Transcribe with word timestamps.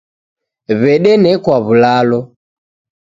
W'edenekwa 0.79 1.57
w'ulalo. 1.65 2.19